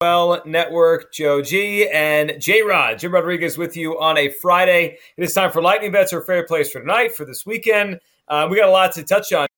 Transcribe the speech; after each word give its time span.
Well 0.00 0.40
Network, 0.46 1.12
Joe 1.12 1.42
G, 1.42 1.88
and 1.88 2.40
J 2.40 2.62
Rod. 2.62 3.00
Jim 3.00 3.10
Rodriguez 3.10 3.58
with 3.58 3.76
you 3.76 3.98
on 3.98 4.16
a 4.16 4.28
Friday. 4.28 4.96
It 5.16 5.24
is 5.24 5.34
time 5.34 5.50
for 5.50 5.60
Lightning 5.60 5.90
Bets, 5.90 6.12
or 6.12 6.22
Fair 6.22 6.46
place 6.46 6.70
for 6.70 6.78
tonight, 6.78 7.16
for 7.16 7.24
this 7.24 7.44
weekend. 7.44 7.98
Uh, 8.28 8.46
we 8.48 8.56
got 8.56 8.68
a 8.68 8.70
lot 8.70 8.92
to 8.92 9.02
touch 9.02 9.32
on. 9.32 9.48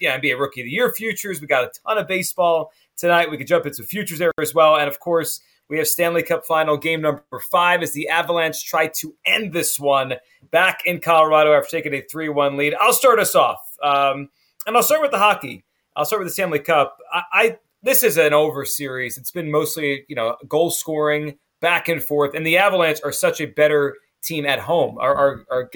Yeah, 0.00 0.18
NBA 0.18 0.40
Rookie 0.40 0.62
of 0.62 0.64
the 0.64 0.72
Year 0.72 0.92
futures. 0.92 1.40
We 1.40 1.46
got 1.46 1.62
a 1.62 1.70
ton 1.86 1.98
of 1.98 2.08
baseball 2.08 2.72
tonight. 2.96 3.30
We 3.30 3.38
could 3.38 3.46
jump 3.46 3.64
into 3.64 3.84
futures 3.84 4.18
there 4.18 4.32
as 4.42 4.52
well. 4.52 4.74
And 4.74 4.88
of 4.88 4.98
course, 4.98 5.40
we 5.68 5.78
have 5.78 5.86
Stanley 5.86 6.24
Cup 6.24 6.44
final 6.44 6.76
game 6.76 7.00
number 7.00 7.22
five 7.48 7.80
as 7.80 7.92
the 7.92 8.08
Avalanche 8.08 8.66
try 8.66 8.88
to 8.88 9.14
end 9.24 9.52
this 9.52 9.78
one 9.78 10.14
back 10.50 10.82
in 10.84 11.00
Colorado 11.00 11.52
after 11.52 11.70
taking 11.70 11.94
a 11.94 12.00
3 12.00 12.28
1 12.28 12.56
lead. 12.56 12.74
I'll 12.80 12.92
start 12.92 13.20
us 13.20 13.36
off. 13.36 13.60
Um, 13.80 14.30
and 14.66 14.76
I'll 14.76 14.82
start 14.82 15.02
with 15.02 15.12
the 15.12 15.18
hockey. 15.18 15.64
I'll 15.94 16.04
start 16.04 16.22
with 16.22 16.28
the 16.28 16.34
Stanley 16.34 16.58
Cup. 16.58 16.98
I, 17.12 17.22
I 17.32 17.58
this 17.86 18.02
is 18.02 18.18
an 18.18 18.34
over 18.34 18.64
series. 18.64 19.16
It's 19.16 19.30
been 19.30 19.48
mostly, 19.48 20.04
you 20.08 20.16
know, 20.16 20.36
goal 20.48 20.70
scoring 20.70 21.38
back 21.60 21.88
and 21.88 22.02
forth. 22.02 22.34
And 22.34 22.44
the 22.44 22.58
Avalanche 22.58 22.98
are 23.04 23.12
such 23.12 23.40
a 23.40 23.46
better 23.46 23.96
team 24.24 24.44
at 24.44 24.58
home. 24.58 24.98
Our, 24.98 25.14
our, 25.14 25.44
our 25.52 25.70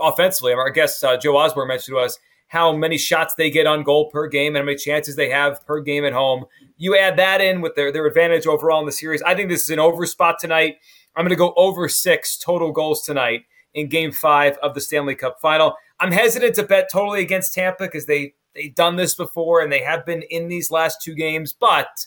offensively, 0.00 0.52
our 0.52 0.68
guest 0.68 1.02
uh, 1.02 1.16
Joe 1.16 1.38
Osborne 1.38 1.68
mentioned 1.68 1.96
to 1.96 1.98
us 1.98 2.18
how 2.48 2.76
many 2.76 2.98
shots 2.98 3.34
they 3.34 3.50
get 3.50 3.66
on 3.66 3.84
goal 3.84 4.10
per 4.10 4.28
game 4.28 4.54
and 4.54 4.62
how 4.62 4.66
many 4.66 4.76
chances 4.76 5.16
they 5.16 5.30
have 5.30 5.64
per 5.66 5.80
game 5.80 6.04
at 6.04 6.12
home. 6.12 6.44
You 6.76 6.98
add 6.98 7.16
that 7.16 7.40
in 7.40 7.62
with 7.62 7.74
their, 7.74 7.90
their 7.90 8.06
advantage 8.06 8.46
overall 8.46 8.80
in 8.80 8.86
the 8.86 8.92
series. 8.92 9.22
I 9.22 9.34
think 9.34 9.48
this 9.48 9.62
is 9.62 9.70
an 9.70 9.78
over 9.78 10.04
spot 10.04 10.36
tonight. 10.38 10.76
I'm 11.16 11.24
going 11.24 11.30
to 11.30 11.36
go 11.36 11.54
over 11.56 11.88
six 11.88 12.36
total 12.36 12.70
goals 12.70 13.02
tonight 13.02 13.44
in 13.72 13.88
game 13.88 14.12
five 14.12 14.58
of 14.62 14.74
the 14.74 14.80
Stanley 14.82 15.14
Cup 15.14 15.40
final. 15.40 15.74
I'm 16.00 16.12
hesitant 16.12 16.54
to 16.56 16.64
bet 16.64 16.90
totally 16.92 17.22
against 17.22 17.54
Tampa 17.54 17.84
because 17.84 18.04
they 18.04 18.34
they've 18.54 18.74
done 18.74 18.96
this 18.96 19.14
before 19.14 19.60
and 19.60 19.72
they 19.72 19.80
have 19.80 20.04
been 20.06 20.22
in 20.30 20.48
these 20.48 20.70
last 20.70 21.02
two 21.02 21.14
games, 21.14 21.52
but 21.52 22.06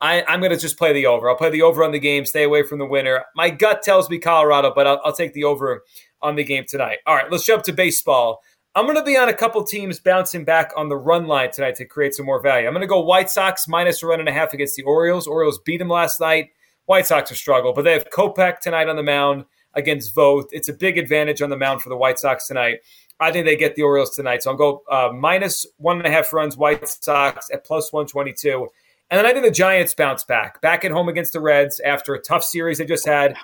I, 0.00 0.24
am 0.26 0.40
going 0.40 0.52
to 0.52 0.58
just 0.58 0.78
play 0.78 0.92
the 0.92 1.06
over. 1.06 1.30
I'll 1.30 1.36
play 1.36 1.50
the 1.50 1.62
over 1.62 1.84
on 1.84 1.92
the 1.92 1.98
game, 2.00 2.24
stay 2.24 2.42
away 2.42 2.64
from 2.64 2.78
the 2.78 2.86
winner. 2.86 3.24
My 3.36 3.50
gut 3.50 3.82
tells 3.82 4.10
me 4.10 4.18
Colorado, 4.18 4.72
but 4.74 4.86
I'll, 4.86 5.00
I'll 5.04 5.12
take 5.12 5.32
the 5.32 5.44
over 5.44 5.84
on 6.20 6.34
the 6.34 6.44
game 6.44 6.64
tonight. 6.68 6.98
All 7.06 7.14
right, 7.14 7.30
let's 7.30 7.44
jump 7.44 7.62
to 7.64 7.72
baseball. 7.72 8.40
I'm 8.74 8.86
going 8.86 8.96
to 8.96 9.04
be 9.04 9.18
on 9.18 9.28
a 9.28 9.34
couple 9.34 9.62
teams 9.64 10.00
bouncing 10.00 10.44
back 10.44 10.72
on 10.76 10.88
the 10.88 10.96
run 10.96 11.26
line 11.26 11.50
tonight 11.52 11.74
to 11.76 11.84
create 11.84 12.14
some 12.14 12.24
more 12.24 12.40
value. 12.40 12.66
I'm 12.66 12.72
going 12.72 12.80
to 12.80 12.86
go 12.86 13.00
White 13.00 13.28
Sox 13.28 13.68
minus 13.68 14.02
a 14.02 14.06
run 14.06 14.18
and 14.18 14.28
a 14.28 14.32
half 14.32 14.54
against 14.54 14.76
the 14.76 14.82
Orioles. 14.84 15.26
Orioles 15.26 15.60
beat 15.64 15.76
them 15.76 15.88
last 15.88 16.20
night. 16.20 16.50
White 16.86 17.06
Sox 17.06 17.30
are 17.30 17.34
struggle, 17.36 17.72
but 17.72 17.82
they 17.82 17.92
have 17.92 18.08
Kopech 18.10 18.60
tonight 18.60 18.88
on 18.88 18.96
the 18.96 19.02
mound 19.02 19.44
against 19.74 20.14
Voth. 20.14 20.46
It's 20.52 20.68
a 20.68 20.72
big 20.72 20.98
advantage 20.98 21.42
on 21.42 21.50
the 21.50 21.56
mound 21.56 21.82
for 21.82 21.90
the 21.90 21.96
White 21.96 22.18
Sox 22.18 22.46
tonight. 22.46 22.80
I 23.22 23.30
think 23.30 23.46
they 23.46 23.56
get 23.56 23.76
the 23.76 23.82
Orioles 23.82 24.14
tonight. 24.14 24.42
So 24.42 24.50
I'll 24.50 24.56
go 24.56 24.82
uh, 24.90 25.10
minus 25.14 25.64
one 25.76 25.98
and 25.98 26.06
a 26.06 26.10
half 26.10 26.32
runs, 26.32 26.56
White 26.56 26.86
Sox 26.88 27.48
at 27.52 27.64
plus 27.64 27.92
122. 27.92 28.68
And 29.10 29.18
then 29.18 29.26
I 29.26 29.32
think 29.32 29.44
the 29.44 29.50
Giants 29.50 29.94
bounce 29.94 30.24
back, 30.24 30.60
back 30.60 30.84
at 30.84 30.90
home 30.90 31.08
against 31.08 31.32
the 31.32 31.40
Reds 31.40 31.80
after 31.80 32.14
a 32.14 32.20
tough 32.20 32.42
series 32.42 32.78
they 32.78 32.84
just 32.84 33.06
had. 33.06 33.36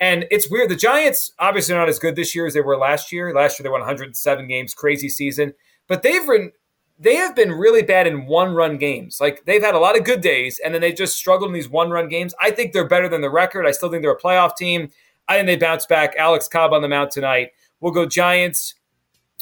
And 0.00 0.26
it's 0.30 0.50
weird. 0.50 0.70
The 0.70 0.76
Giants 0.76 1.32
obviously 1.38 1.74
not 1.74 1.88
as 1.88 1.98
good 1.98 2.16
this 2.16 2.34
year 2.34 2.46
as 2.46 2.54
they 2.54 2.60
were 2.60 2.78
last 2.78 3.12
year. 3.12 3.34
Last 3.34 3.58
year 3.58 3.64
they 3.64 3.70
won 3.70 3.80
107 3.80 4.46
games, 4.46 4.72
crazy 4.72 5.08
season. 5.08 5.52
But 5.86 6.02
they've 6.02 6.26
been 6.26 6.52
they 6.98 7.16
have 7.16 7.36
been 7.36 7.52
really 7.52 7.82
bad 7.82 8.06
in 8.06 8.26
one 8.26 8.54
run 8.54 8.78
games. 8.78 9.20
Like 9.20 9.44
they've 9.44 9.62
had 9.62 9.74
a 9.74 9.78
lot 9.78 9.98
of 9.98 10.04
good 10.04 10.22
days, 10.22 10.60
and 10.64 10.72
then 10.72 10.80
they 10.80 10.92
just 10.92 11.16
struggled 11.16 11.50
in 11.50 11.54
these 11.54 11.68
one 11.68 11.90
run 11.90 12.08
games. 12.08 12.34
I 12.40 12.50
think 12.50 12.72
they're 12.72 12.88
better 12.88 13.08
than 13.08 13.20
the 13.20 13.30
record. 13.30 13.66
I 13.66 13.72
still 13.72 13.90
think 13.90 14.02
they're 14.02 14.12
a 14.12 14.20
playoff 14.20 14.56
team. 14.56 14.88
I 15.28 15.34
think 15.34 15.46
they 15.46 15.56
bounce 15.56 15.84
back. 15.84 16.14
Alex 16.16 16.48
Cobb 16.48 16.72
on 16.72 16.82
the 16.82 16.88
mount 16.88 17.10
tonight. 17.10 17.50
We'll 17.80 17.92
go 17.92 18.06
Giants 18.06 18.74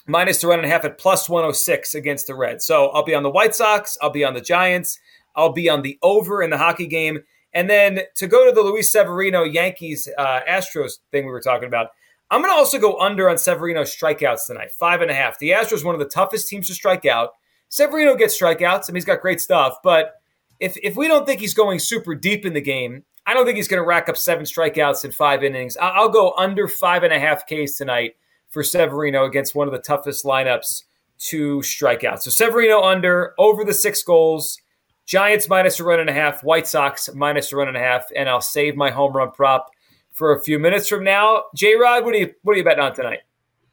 minus 0.06 0.40
the 0.40 0.48
run 0.48 0.58
and 0.58 0.66
a 0.66 0.70
half 0.70 0.84
at 0.84 0.98
plus 0.98 1.28
106 1.28 1.94
against 1.94 2.26
the 2.26 2.34
Reds. 2.34 2.64
So 2.66 2.88
I'll 2.88 3.04
be 3.04 3.14
on 3.14 3.22
the 3.22 3.30
White 3.30 3.54
Sox. 3.54 3.96
I'll 4.02 4.10
be 4.10 4.24
on 4.24 4.34
the 4.34 4.40
Giants. 4.40 4.98
I'll 5.36 5.52
be 5.52 5.68
on 5.68 5.82
the 5.82 5.98
over 6.02 6.42
in 6.42 6.50
the 6.50 6.58
hockey 6.58 6.86
game. 6.86 7.20
And 7.52 7.70
then 7.70 8.00
to 8.16 8.26
go 8.26 8.44
to 8.44 8.52
the 8.52 8.62
Luis 8.62 8.90
Severino 8.90 9.44
Yankees 9.44 10.08
uh, 10.18 10.40
Astros 10.48 10.98
thing 11.10 11.24
we 11.24 11.30
were 11.30 11.40
talking 11.40 11.68
about, 11.68 11.88
I'm 12.30 12.40
going 12.40 12.52
to 12.52 12.58
also 12.58 12.78
go 12.78 12.98
under 12.98 13.28
on 13.28 13.38
Severino's 13.38 13.94
strikeouts 13.94 14.46
tonight, 14.46 14.72
five 14.72 15.02
and 15.02 15.10
a 15.10 15.14
half. 15.14 15.38
The 15.38 15.50
Astros 15.50 15.84
one 15.84 15.94
of 15.94 16.00
the 16.00 16.06
toughest 16.06 16.48
teams 16.48 16.66
to 16.66 16.74
strike 16.74 17.06
out. 17.06 17.30
Severino 17.68 18.16
gets 18.16 18.38
strikeouts. 18.40 18.84
I 18.88 18.92
mean, 18.92 18.96
he's 18.96 19.04
got 19.04 19.20
great 19.20 19.40
stuff, 19.40 19.78
but 19.82 20.14
if 20.60 20.76
if 20.82 20.96
we 20.96 21.08
don't 21.08 21.26
think 21.26 21.40
he's 21.40 21.54
going 21.54 21.78
super 21.78 22.14
deep 22.14 22.46
in 22.46 22.54
the 22.54 22.60
game, 22.60 23.04
I 23.26 23.34
don't 23.34 23.44
think 23.44 23.56
he's 23.56 23.68
going 23.68 23.82
to 23.82 23.86
rack 23.86 24.08
up 24.08 24.16
seven 24.16 24.44
strikeouts 24.44 25.04
in 25.04 25.12
five 25.12 25.42
innings. 25.42 25.76
I'll 25.80 26.08
go 26.08 26.34
under 26.36 26.68
five 26.68 27.02
and 27.02 27.12
a 27.12 27.18
half 27.18 27.44
Ks 27.46 27.76
tonight 27.76 28.14
for 28.54 28.62
Severino 28.62 29.26
against 29.26 29.54
one 29.54 29.68
of 29.68 29.72
the 29.72 29.80
toughest 29.80 30.24
lineups 30.24 30.84
to 31.18 31.62
strike 31.62 32.04
out. 32.04 32.22
So 32.22 32.30
Severino 32.30 32.82
under, 32.82 33.34
over 33.38 33.64
the 33.64 33.74
six 33.74 34.02
goals. 34.02 34.58
Giants 35.06 35.50
minus 35.50 35.78
a 35.80 35.84
run 35.84 36.00
and 36.00 36.08
a 36.08 36.14
half, 36.14 36.42
White 36.42 36.66
Sox 36.66 37.10
minus 37.14 37.52
a 37.52 37.56
run 37.56 37.68
and 37.68 37.76
a 37.76 37.80
half, 37.80 38.06
and 38.16 38.26
I'll 38.26 38.40
save 38.40 38.74
my 38.74 38.90
home 38.90 39.12
run 39.12 39.32
prop 39.32 39.70
for 40.12 40.32
a 40.32 40.42
few 40.42 40.58
minutes 40.58 40.88
from 40.88 41.04
now. 41.04 41.42
J 41.54 41.74
Rod, 41.74 42.04
what 42.04 42.14
are 42.14 42.18
you 42.18 42.32
what 42.42 42.54
are 42.54 42.56
you 42.56 42.64
betting 42.64 42.82
on 42.82 42.94
tonight? 42.94 43.18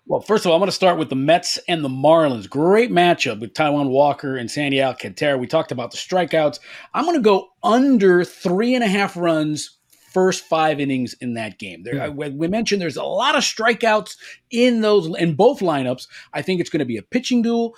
Well, 0.08 0.20
first 0.20 0.44
of 0.44 0.50
all, 0.50 0.58
I'm 0.58 0.60
going 0.60 0.68
to 0.68 0.74
start 0.74 0.98
with 0.98 1.10
the 1.10 1.16
Mets 1.16 1.58
and 1.70 1.86
the 1.86 1.90
Marlins. 1.90 2.50
Great 2.50 2.92
matchup 2.92 3.40
with 3.40 3.54
Taijuan 3.54 3.90
Walker 3.90 4.36
and 4.36 4.52
Sandy 4.52 4.82
Alcantara. 4.82 5.38
We 5.38 5.48
talked 5.48 5.72
about 5.72 5.92
the 5.92 5.98
strikeouts. 5.98 6.60
I'm 6.94 7.06
going 7.06 7.16
to 7.16 7.22
go 7.22 7.50
under 7.64 8.26
three 8.26 8.76
and 8.76 8.84
a 8.84 8.88
half 8.88 9.16
runs 9.16 9.78
first 10.12 10.44
five 10.46 10.80
innings 10.80 11.14
in 11.22 11.34
that 11.36 11.58
game. 11.58 11.84
There, 11.84 12.12
we 12.12 12.48
mentioned 12.48 12.82
there's 12.82 12.98
a 12.98 13.04
lot 13.04 13.36
of 13.36 13.44
strikeouts 13.44 14.18
in 14.50 14.82
those 14.82 15.08
in 15.18 15.36
both 15.36 15.60
lineups. 15.60 16.08
I 16.34 16.42
think 16.42 16.60
it's 16.60 16.70
going 16.70 16.80
to 16.80 16.86
be 16.86 16.98
a 16.98 17.04
pitching 17.04 17.42
duel. 17.42 17.76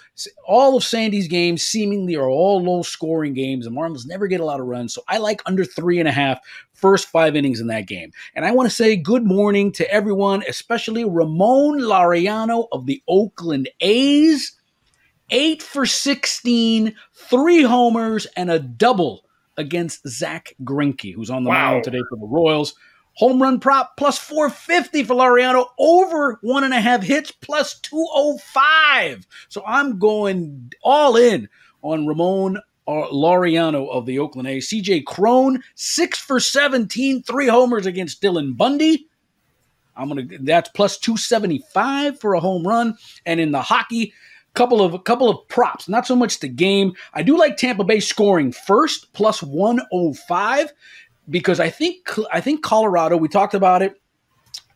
All 0.48 0.76
of 0.76 0.84
Sandy's 0.84 1.28
games 1.28 1.62
seemingly 1.62 2.16
are 2.16 2.30
all 2.30 2.62
low 2.62 2.82
scoring 2.82 3.34
games. 3.34 3.66
The 3.66 3.72
Marlins 3.72 4.08
never 4.08 4.28
get 4.28 4.42
a 4.42 4.46
lot 4.46 4.60
of 4.60 4.66
runs, 4.66 4.94
so 4.94 5.04
I 5.08 5.18
like 5.18 5.42
under 5.46 5.64
three 5.64 6.00
and 6.00 6.08
a 6.08 6.12
half 6.12 6.40
first 6.74 7.08
five 7.10 7.36
innings 7.36 7.60
in 7.60 7.68
that 7.68 7.88
game. 7.88 8.12
And 8.36 8.46
I 8.46 8.52
want 8.52 8.70
to 8.70 8.76
say 8.76 8.96
good 8.96 9.26
morning 9.26 9.72
to 9.74 9.92
everyone, 9.92 10.44
especially 10.48 11.06
Ramon 11.06 11.80
Laureano 11.80 12.68
of 12.72 12.86
the 12.86 13.02
Oakland 13.08 13.70
A's. 13.80 14.58
Eight 15.30 15.64
for 15.64 15.86
16, 15.86 16.94
three 17.14 17.64
homers, 17.64 18.28
and 18.36 18.52
a 18.52 18.60
double 18.60 19.24
against 19.58 20.08
Zach 20.08 20.56
Greinke, 20.64 21.14
who's 21.14 21.30
on 21.30 21.44
the 21.44 21.50
wow. 21.50 21.72
mound 21.72 21.84
today 21.84 22.02
for 22.10 22.18
the 22.18 22.26
Royals. 22.26 22.76
Home 23.18 23.42
run 23.42 23.60
prop 23.60 23.96
plus 23.96 24.18
450 24.18 25.04
for 25.04 25.16
Laureano, 25.16 25.68
over 25.78 26.40
one 26.42 26.64
and 26.64 26.74
a 26.74 26.82
half 26.82 27.04
hits 27.04 27.32
plus 27.32 27.80
205. 27.82 29.28
So 29.50 29.64
I'm 29.68 30.00
going 30.00 30.72
all 30.84 31.16
in 31.16 31.48
on 31.84 32.08
Ramon 32.08 32.58
uh, 32.88 33.08
Laureano 33.12 33.90
of 33.90 34.06
the 34.06 34.18
Oakland 34.18 34.48
A's. 34.48 34.68
CJ 34.70 35.06
Cron, 35.06 35.64
six 35.76 36.18
for 36.18 36.40
17, 36.40 37.22
three 37.24 37.48
homers 37.48 37.86
against 37.86 38.22
Dylan 38.22 38.58
Bundy. 38.58 39.08
I'm 39.96 40.08
gonna 40.08 40.24
that's 40.40 40.70
plus 40.70 40.98
275 40.98 42.20
for 42.20 42.34
a 42.34 42.40
home 42.40 42.68
run. 42.68 42.98
And 43.28 43.40
in 43.40 43.52
the 43.52 43.62
hockey, 43.62 44.14
couple 44.54 44.82
of 44.82 44.94
a 44.94 45.00
couple 45.00 45.30
of 45.30 45.48
props, 45.48 45.90
not 45.90 46.06
so 46.06 46.16
much 46.16 46.40
the 46.40 46.48
game. 46.48 46.94
I 47.14 47.24
do 47.24 47.38
like 47.38 47.58
Tampa 47.58 47.84
Bay 47.84 48.00
scoring 48.00 48.52
first 48.52 49.14
plus 49.14 49.42
105. 49.42 50.72
because 51.30 51.60
I 51.60 51.70
think 51.70 52.10
I 52.32 52.42
think 52.42 52.64
Colorado. 52.64 53.18
We 53.18 53.28
talked 53.28 53.54
about 53.54 53.82
it. 53.82 54.00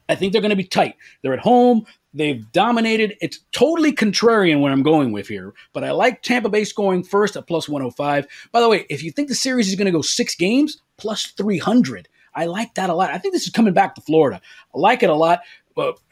I 0.10 0.16
think 0.16 0.32
they're 0.32 0.42
going 0.42 0.52
to 0.52 0.56
be 0.56 0.64
tight. 0.64 0.96
They're 1.22 1.34
at 1.34 1.40
home. 1.40 1.86
They've 2.14 2.50
dominated. 2.52 3.16
It's 3.22 3.40
totally 3.52 3.92
contrarian 3.94 4.62
what 4.62 4.72
I'm 4.72 4.82
going 4.82 5.12
with 5.12 5.28
here, 5.28 5.54
but 5.74 5.84
I 5.84 5.92
like 5.92 6.24
Tampa 6.24 6.50
Bay 6.50 6.64
scoring 6.64 7.04
first 7.04 7.36
at 7.36 7.46
plus 7.46 7.70
105. 7.70 8.26
By 8.52 8.62
the 8.62 8.70
way, 8.70 8.86
if 8.90 9.04
you 9.04 9.12
think 9.12 9.28
the 9.28 9.36
series 9.36 9.68
is 9.68 9.76
going 9.76 9.86
to 9.86 9.92
go 9.92 10.02
six 10.02 10.34
games, 10.34 10.82
plus 10.98 11.28
300. 11.38 12.08
I 12.34 12.46
like 12.46 12.76
that 12.76 12.90
a 12.90 12.96
lot. 12.96 13.12
I 13.12 13.18
think 13.18 13.34
this 13.34 13.46
is 13.46 13.52
coming 13.52 13.74
back 13.74 13.96
to 13.96 14.02
Florida. 14.02 14.42
I 14.74 14.80
like 14.80 15.04
it 15.04 15.10
a 15.10 15.16
lot. 15.16 15.42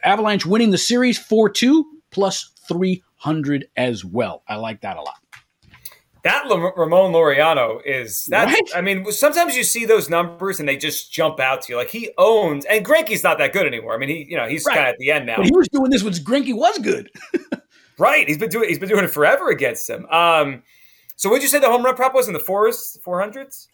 Avalanche 0.04 0.46
winning 0.46 0.72
the 0.72 0.78
series 0.78 1.18
4 1.18 1.50
2 1.50 1.86
plus 2.12 2.52
300 2.68 3.68
as 3.76 4.06
well. 4.06 4.44
I 4.48 4.56
like 4.56 4.82
that 4.82 4.98
a 4.98 5.02
lot. 5.02 5.16
That 6.24 6.46
Ramon 6.50 7.14
Laureano 7.14 7.80
is 7.86 8.26
that. 8.28 8.46
Right? 8.46 8.62
I 8.76 8.82
mean, 8.82 9.12
sometimes 9.12 9.56
you 9.56 9.64
see 9.64 9.86
those 9.86 10.10
numbers 10.10 10.60
and 10.60 10.68
they 10.68 10.76
just 10.76 11.12
jump 11.14 11.40
out 11.40 11.62
to 11.64 11.74
you. 11.74 11.78
Like 11.78 11.92
he 11.92 12.10
owns, 12.18 12.66
and 12.66 12.84
Greinke's 12.84 13.24
not 13.24 13.38
that 13.38 13.54
good 13.54 13.68
anymore. 13.68 13.94
I 13.94 14.00
mean, 14.00 14.10
he 14.10 14.26
you 14.28 14.36
know 14.36 14.48
he's 14.48 14.66
right. 14.66 14.76
kind 14.76 14.88
of 14.88 14.94
at 14.94 14.98
the 14.98 15.12
end 15.12 15.28
now. 15.28 15.36
But 15.38 15.46
he 15.46 15.52
was 15.56 15.68
doing 15.68 15.92
this 15.92 16.02
when 16.02 16.14
Greinke 16.14 16.56
was 16.56 16.80
good. 16.80 17.12
right, 18.00 18.28
he's 18.28 18.40
been 18.40 18.50
doing 18.50 18.68
he's 18.70 18.80
been 18.80 18.90
doing 18.90 19.04
it 19.04 19.12
forever 19.12 19.50
against 19.50 19.88
him. 19.88 20.08
Um, 20.08 20.64
so 21.16 21.30
would 21.30 21.44
you 21.44 21.48
say 21.48 21.60
the 21.60 21.70
home 21.70 21.86
run 21.86 21.96
prop 21.96 22.16
was 22.16 22.28
in 22.28 22.34
the 22.34 22.40
fours, 22.40 22.98
four 23.04 23.20
hundreds? 23.20 23.68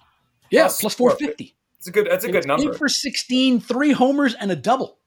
Yeah, 0.50 0.64
plus, 0.64 0.82
plus 0.82 0.94
four 0.94 1.12
fifty. 1.12 1.56
It's 1.78 1.88
a 1.88 1.92
good. 1.92 2.08
That's 2.12 2.26
a 2.26 2.28
it 2.28 2.32
good 2.34 2.48
number. 2.48 2.74
Eight 2.74 2.78
for 2.78 2.88
16, 2.88 3.60
three 3.62 3.92
homers 3.92 4.36
and 4.36 4.52
a 4.52 4.56
double. 4.56 5.00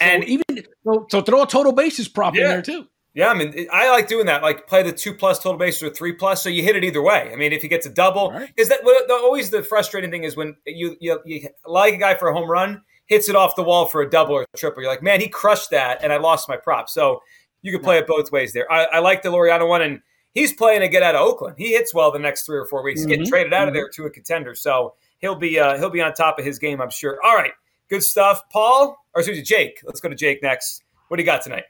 So 0.00 0.06
and 0.06 0.24
even 0.24 0.44
so, 0.84 1.06
so 1.08 1.20
throw 1.20 1.42
a 1.42 1.46
total 1.46 1.72
bases 1.72 2.08
prop 2.08 2.34
yeah. 2.34 2.42
in 2.42 2.48
there 2.48 2.62
too. 2.62 2.88
Yeah, 3.16 3.30
I 3.30 3.34
mean, 3.34 3.66
I 3.72 3.88
like 3.88 4.08
doing 4.08 4.26
that. 4.26 4.42
Like 4.42 4.66
play 4.66 4.82
the 4.82 4.92
two 4.92 5.14
plus 5.14 5.38
total 5.38 5.56
bases 5.56 5.82
or 5.82 5.88
three 5.88 6.12
plus, 6.12 6.42
so 6.42 6.50
you 6.50 6.62
hit 6.62 6.76
it 6.76 6.84
either 6.84 7.00
way. 7.00 7.30
I 7.32 7.36
mean, 7.36 7.50
if 7.50 7.62
he 7.62 7.68
gets 7.68 7.86
a 7.86 7.90
double, 7.90 8.30
right. 8.30 8.52
is 8.58 8.68
that 8.68 8.84
the, 8.84 9.14
always 9.14 9.48
the 9.48 9.62
frustrating 9.62 10.10
thing 10.10 10.24
is 10.24 10.36
when 10.36 10.54
you, 10.66 10.98
you 11.00 11.18
you 11.24 11.48
like 11.64 11.94
a 11.94 11.96
guy 11.96 12.14
for 12.14 12.28
a 12.28 12.34
home 12.34 12.50
run, 12.50 12.82
hits 13.06 13.30
it 13.30 13.34
off 13.34 13.56
the 13.56 13.62
wall 13.62 13.86
for 13.86 14.02
a 14.02 14.10
double 14.10 14.34
or 14.34 14.42
a 14.42 14.58
triple. 14.58 14.82
You're 14.82 14.90
like, 14.90 15.02
man, 15.02 15.22
he 15.22 15.28
crushed 15.28 15.70
that, 15.70 16.04
and 16.04 16.12
I 16.12 16.18
lost 16.18 16.46
my 16.46 16.58
prop. 16.58 16.90
So 16.90 17.22
you 17.62 17.72
can 17.72 17.80
play 17.80 17.96
it 17.96 18.06
both 18.06 18.30
ways 18.30 18.52
there. 18.52 18.70
I, 18.70 18.84
I 18.84 18.98
like 18.98 19.22
the 19.22 19.30
Laureano 19.30 19.66
one, 19.66 19.80
and 19.80 20.02
he's 20.34 20.52
playing 20.52 20.82
to 20.82 20.88
get 20.88 21.02
out 21.02 21.14
of 21.14 21.22
Oakland. 21.22 21.54
He 21.56 21.72
hits 21.72 21.94
well 21.94 22.12
the 22.12 22.18
next 22.18 22.44
three 22.44 22.58
or 22.58 22.66
four 22.66 22.82
weeks. 22.82 23.00
Mm-hmm. 23.00 23.08
getting 23.08 23.26
traded 23.26 23.54
out 23.54 23.60
mm-hmm. 23.60 23.68
of 23.68 23.74
there 23.74 23.88
to 23.88 24.04
a 24.04 24.10
contender, 24.10 24.54
so 24.54 24.92
he'll 25.20 25.36
be 25.36 25.58
uh, 25.58 25.78
he'll 25.78 25.88
be 25.88 26.02
on 26.02 26.12
top 26.12 26.38
of 26.38 26.44
his 26.44 26.58
game, 26.58 26.82
I'm 26.82 26.90
sure. 26.90 27.18
All 27.24 27.34
right, 27.34 27.52
good 27.88 28.02
stuff, 28.02 28.42
Paul. 28.50 28.94
Or 29.14 29.22
excuse 29.22 29.38
me, 29.38 29.42
Jake. 29.42 29.80
Let's 29.84 30.00
go 30.00 30.10
to 30.10 30.14
Jake 30.14 30.42
next. 30.42 30.82
What 31.08 31.16
do 31.16 31.22
you 31.22 31.26
got 31.26 31.40
tonight? 31.40 31.64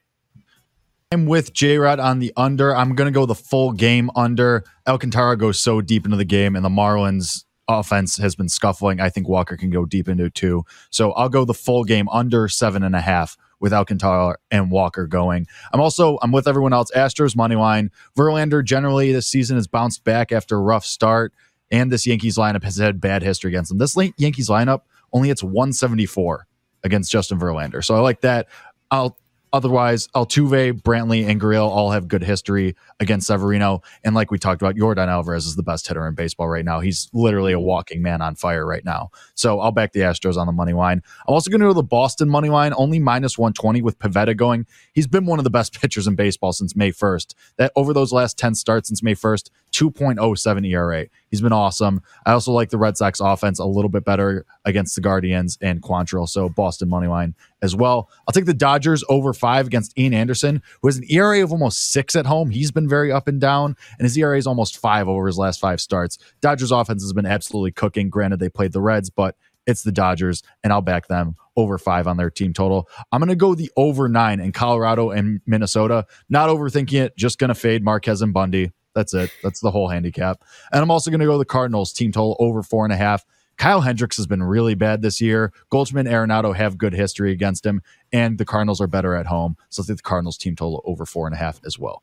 I'm 1.12 1.26
with 1.26 1.52
J 1.52 1.78
Rod 1.78 2.00
on 2.00 2.18
the 2.18 2.32
under. 2.36 2.74
I'm 2.74 2.96
going 2.96 3.06
to 3.06 3.12
go 3.12 3.26
the 3.26 3.34
full 3.34 3.70
game 3.70 4.10
under. 4.16 4.64
Alcantara 4.88 5.36
goes 5.36 5.60
so 5.60 5.80
deep 5.80 6.04
into 6.04 6.16
the 6.16 6.24
game, 6.24 6.56
and 6.56 6.64
the 6.64 6.68
Marlins 6.68 7.44
offense 7.68 8.16
has 8.16 8.34
been 8.34 8.48
scuffling. 8.48 9.00
I 9.00 9.08
think 9.08 9.28
Walker 9.28 9.56
can 9.56 9.70
go 9.70 9.84
deep 9.84 10.08
into 10.08 10.30
two. 10.30 10.64
So 10.90 11.12
I'll 11.12 11.28
go 11.28 11.44
the 11.44 11.54
full 11.54 11.84
game 11.84 12.08
under 12.08 12.48
seven 12.48 12.82
and 12.82 12.96
a 12.96 13.00
half 13.00 13.36
with 13.60 13.72
Alcantara 13.72 14.36
and 14.50 14.68
Walker 14.68 15.06
going. 15.06 15.46
I'm 15.72 15.80
also 15.80 16.18
I'm 16.22 16.32
with 16.32 16.48
everyone 16.48 16.72
else. 16.72 16.90
Astros 16.90 17.36
money 17.36 17.54
line. 17.54 17.92
Verlander 18.16 18.64
generally 18.64 19.12
this 19.12 19.28
season 19.28 19.56
has 19.56 19.68
bounced 19.68 20.02
back 20.02 20.32
after 20.32 20.56
a 20.56 20.60
rough 20.60 20.84
start, 20.84 21.32
and 21.70 21.92
this 21.92 22.04
Yankees 22.04 22.36
lineup 22.36 22.64
has 22.64 22.78
had 22.78 23.00
bad 23.00 23.22
history 23.22 23.52
against 23.52 23.68
them. 23.68 23.78
This 23.78 23.96
Yankees 24.16 24.48
lineup 24.48 24.80
only 25.12 25.28
hits 25.28 25.44
174 25.44 26.48
against 26.82 27.12
Justin 27.12 27.38
Verlander. 27.38 27.84
So 27.84 27.94
I 27.94 28.00
like 28.00 28.22
that. 28.22 28.48
I'll 28.90 29.16
Otherwise, 29.56 30.06
Altuve, 30.08 30.82
Brantley, 30.82 31.26
and 31.26 31.40
Gurriel 31.40 31.66
all 31.66 31.90
have 31.90 32.08
good 32.08 32.22
history 32.22 32.76
against 33.00 33.26
Severino. 33.26 33.80
And 34.04 34.14
like 34.14 34.30
we 34.30 34.38
talked 34.38 34.60
about, 34.60 34.74
Yordan 34.74 35.08
Alvarez 35.08 35.46
is 35.46 35.56
the 35.56 35.62
best 35.62 35.88
hitter 35.88 36.06
in 36.06 36.14
baseball 36.14 36.46
right 36.46 36.62
now. 36.64 36.80
He's 36.80 37.08
literally 37.14 37.54
a 37.54 37.58
walking 37.58 38.02
man 38.02 38.20
on 38.20 38.34
fire 38.34 38.66
right 38.66 38.84
now. 38.84 39.08
So 39.34 39.58
I'll 39.60 39.72
back 39.72 39.94
the 39.94 40.00
Astros 40.00 40.36
on 40.36 40.46
the 40.46 40.52
money 40.52 40.74
line. 40.74 41.00
I'm 41.26 41.32
also 41.32 41.50
going 41.50 41.60
to 41.60 41.64
go 41.64 41.70
to 41.70 41.74
the 41.74 41.82
Boston 41.82 42.28
money 42.28 42.50
line, 42.50 42.74
only 42.76 42.98
minus 42.98 43.38
120 43.38 43.80
with 43.80 43.98
Pivetta 43.98 44.36
going. 44.36 44.66
He's 44.92 45.06
been 45.06 45.24
one 45.24 45.38
of 45.38 45.44
the 45.44 45.50
best 45.50 45.72
pitchers 45.80 46.06
in 46.06 46.16
baseball 46.16 46.52
since 46.52 46.76
May 46.76 46.92
1st. 46.92 47.34
That 47.56 47.72
over 47.76 47.94
those 47.94 48.12
last 48.12 48.36
10 48.38 48.56
starts 48.56 48.88
since 48.88 49.02
May 49.02 49.14
1st, 49.14 49.48
2.07 49.76 50.66
ERA. 50.70 51.06
He's 51.30 51.42
been 51.42 51.52
awesome. 51.52 52.00
I 52.24 52.32
also 52.32 52.50
like 52.50 52.70
the 52.70 52.78
Red 52.78 52.96
Sox 52.96 53.20
offense 53.20 53.58
a 53.58 53.66
little 53.66 53.90
bit 53.90 54.06
better 54.06 54.46
against 54.64 54.94
the 54.94 55.02
Guardians 55.02 55.58
and 55.60 55.82
Quantrill. 55.82 56.26
So 56.26 56.48
Boston 56.48 56.88
money 56.88 57.08
line 57.08 57.34
as 57.60 57.76
well. 57.76 58.08
I'll 58.26 58.32
take 58.32 58.46
the 58.46 58.54
Dodgers 58.54 59.04
over 59.10 59.34
five 59.34 59.66
against 59.66 59.98
Ian 59.98 60.14
Anderson, 60.14 60.62
who 60.80 60.88
has 60.88 60.96
an 60.96 61.04
ERA 61.10 61.42
of 61.44 61.52
almost 61.52 61.92
six 61.92 62.16
at 62.16 62.24
home. 62.24 62.48
He's 62.48 62.70
been 62.70 62.88
very 62.88 63.12
up 63.12 63.28
and 63.28 63.38
down, 63.38 63.76
and 63.98 64.06
his 64.06 64.16
ERA 64.16 64.38
is 64.38 64.46
almost 64.46 64.78
five 64.78 65.08
over 65.08 65.26
his 65.26 65.36
last 65.36 65.60
five 65.60 65.80
starts. 65.80 66.16
Dodgers 66.40 66.72
offense 66.72 67.02
has 67.02 67.12
been 67.12 67.26
absolutely 67.26 67.72
cooking. 67.72 68.08
Granted, 68.08 68.40
they 68.40 68.48
played 68.48 68.72
the 68.72 68.80
Reds, 68.80 69.10
but 69.10 69.36
it's 69.66 69.82
the 69.82 69.92
Dodgers, 69.92 70.42
and 70.64 70.72
I'll 70.72 70.80
back 70.80 71.08
them 71.08 71.36
over 71.56 71.76
five 71.76 72.06
on 72.06 72.16
their 72.16 72.30
team 72.30 72.52
total. 72.52 72.88
I'm 73.12 73.20
going 73.20 73.28
to 73.28 73.36
go 73.36 73.54
the 73.54 73.70
over 73.76 74.08
nine 74.08 74.40
in 74.40 74.52
Colorado 74.52 75.10
and 75.10 75.40
Minnesota. 75.44 76.06
Not 76.30 76.48
overthinking 76.48 77.02
it, 77.02 77.16
just 77.16 77.38
going 77.38 77.48
to 77.48 77.54
fade 77.54 77.84
Marquez 77.84 78.22
and 78.22 78.32
Bundy. 78.32 78.72
That's 78.96 79.12
it. 79.12 79.30
That's 79.42 79.60
the 79.60 79.70
whole 79.70 79.88
handicap. 79.88 80.42
And 80.72 80.82
I'm 80.82 80.90
also 80.90 81.10
going 81.10 81.20
to 81.20 81.26
go 81.26 81.36
the 81.36 81.44
Cardinals 81.44 81.92
team 81.92 82.12
total 82.12 82.34
over 82.38 82.62
four 82.62 82.86
and 82.86 82.94
a 82.94 82.96
half. 82.96 83.26
Kyle 83.58 83.82
Hendricks 83.82 84.16
has 84.16 84.26
been 84.26 84.42
really 84.42 84.74
bad 84.74 85.02
this 85.02 85.20
year. 85.20 85.52
Goldschmidt 85.68 86.06
and 86.06 86.14
Arenado 86.14 86.56
have 86.56 86.78
good 86.78 86.94
history 86.94 87.30
against 87.30 87.64
him, 87.64 87.82
and 88.10 88.38
the 88.38 88.46
Cardinals 88.46 88.80
are 88.80 88.86
better 88.86 89.14
at 89.14 89.26
home. 89.26 89.58
So 89.68 89.82
I 89.82 89.86
think 89.86 89.98
the 89.98 90.02
Cardinals 90.02 90.38
team 90.38 90.56
total 90.56 90.82
over 90.86 91.04
four 91.04 91.26
and 91.26 91.34
a 91.34 91.38
half 91.38 91.60
as 91.66 91.78
well. 91.78 92.02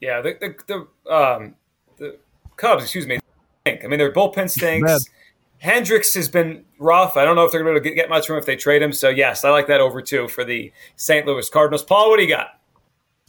Yeah, 0.00 0.20
the 0.20 0.36
the, 0.40 0.86
the, 1.06 1.12
um, 1.14 1.54
the 1.96 2.18
Cubs, 2.56 2.82
excuse 2.82 3.06
me, 3.06 3.20
I 3.64 3.78
mean 3.86 3.98
their 3.98 4.12
bullpen 4.12 4.50
stinks. 4.50 5.08
Hendricks 5.58 6.14
has 6.14 6.28
been 6.28 6.64
rough. 6.78 7.16
I 7.16 7.24
don't 7.24 7.36
know 7.36 7.44
if 7.44 7.52
they're 7.52 7.62
going 7.62 7.80
to 7.80 7.90
get 7.90 8.08
much 8.08 8.28
room 8.28 8.38
if 8.38 8.46
they 8.46 8.56
trade 8.56 8.82
him. 8.82 8.92
So 8.92 9.08
yes, 9.08 9.44
I 9.44 9.50
like 9.50 9.68
that 9.68 9.80
over 9.80 10.02
too 10.02 10.28
for 10.28 10.44
the 10.44 10.72
St. 10.96 11.26
Louis 11.26 11.48
Cardinals. 11.48 11.84
Paul, 11.84 12.10
what 12.10 12.16
do 12.16 12.22
you 12.22 12.28
got? 12.28 12.57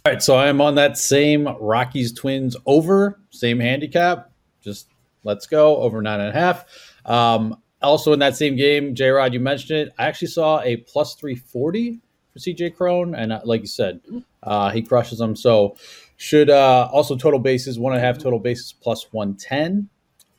All 0.06 0.13
right, 0.13 0.24
so 0.24 0.38
I'm 0.38 0.62
on 0.62 0.75
that 0.75 0.98
same 0.98 1.50
Rockies 1.60 2.13
Twins 2.13 2.56
over, 2.66 3.19
same 3.31 3.60
handicap. 3.60 4.31
Just 4.62 4.88
let's 5.25 5.46
go 5.46 5.75
over 5.78 6.01
nine 6.01 6.22
and 6.22 6.30
a 6.30 6.40
half. 6.40 6.66
Um, 7.06 7.62
also 7.81 8.13
in 8.13 8.19
that 8.19 8.38
same 8.38 8.56
game, 8.56 8.96
J 8.96 9.10
Rod, 9.10 9.34
you 9.34 9.42
mentioned 9.42 9.78
it. 9.78 9.94
I 10.00 10.06
actually 10.06 10.30
saw 10.30 10.62
a 10.62 10.78
plus 10.78 11.16
340 11.16 12.00
for 12.31 12.40
CJ 12.40 12.75
Cron, 12.75 13.13
and 13.13 13.34
uh, 13.34 13.42
like 13.44 13.60
you 13.60 13.68
said, 13.68 14.00
uh, 14.44 14.69
he 14.69 14.81
crushes 14.81 15.19
them. 15.19 15.36
So 15.36 15.75
should 16.16 16.50
uh, 16.50 16.90
also 16.94 17.18
total 17.18 17.40
bases 17.40 17.78
one 17.78 17.92
and 17.92 18.02
a 18.02 18.06
half 18.06 18.18
total 18.18 18.40
bases 18.40 18.74
plus 18.74 19.12
110. 19.12 19.90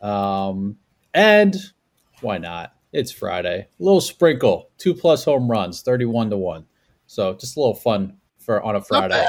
Um, 0.00 0.78
and 1.12 1.54
why 2.22 2.38
not? 2.38 2.74
It's 2.94 3.12
Friday. 3.12 3.68
A 3.78 3.82
little 3.82 4.00
sprinkle, 4.00 4.70
two 4.78 4.94
plus 4.94 5.24
home 5.24 5.50
runs, 5.50 5.82
31 5.82 6.30
to 6.30 6.38
1. 6.38 6.64
So 7.06 7.34
just 7.34 7.58
a 7.58 7.60
little 7.60 7.74
fun 7.74 8.16
for 8.38 8.62
on 8.62 8.74
a 8.74 8.80
Friday. 8.80 9.28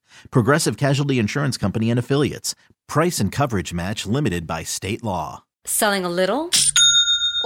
Progressive 0.29 0.77
Casualty 0.77 1.19
Insurance 1.19 1.57
Company 1.57 1.89
and 1.89 1.99
Affiliates. 1.99 2.55
Price 2.87 3.19
and 3.19 3.31
coverage 3.31 3.73
match 3.73 4.05
limited 4.05 4.45
by 4.45 4.63
state 4.63 5.03
law. 5.03 5.43
Selling 5.65 6.05
a 6.05 6.09
little 6.09 6.49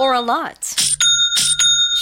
or 0.00 0.12
a 0.14 0.20
lot? 0.20 0.74